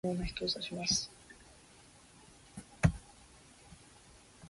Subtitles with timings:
[0.03, 0.87] 少年よ神話になれ